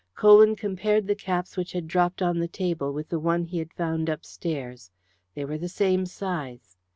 Colwyn 0.15 0.55
compared 0.55 1.05
the 1.05 1.13
caps 1.13 1.55
which 1.55 1.73
had 1.73 1.87
dropped 1.87 2.23
on 2.23 2.39
the 2.39 2.47
table 2.47 2.91
with 2.91 3.09
the 3.09 3.19
one 3.19 3.43
he 3.45 3.59
had 3.59 3.71
found 3.71 4.09
upstairs. 4.09 4.89
They 5.35 5.45
were 5.45 5.59
the 5.59 5.69
same 5.69 6.07
size. 6.07 6.75